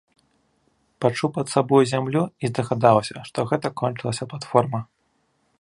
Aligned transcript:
Пачуў 1.05 1.29
пад 1.35 1.47
сабою 1.55 1.83
зямлю 1.93 2.23
і 2.43 2.53
здагадаўся, 2.53 3.15
што 3.31 3.39
гэта 3.53 3.67
кончылася 3.83 4.23
платформа. 4.33 4.79